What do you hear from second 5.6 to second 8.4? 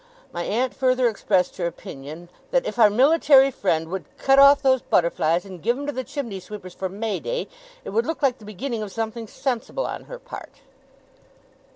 give 'em to the chimney sweepers for May day, it would look like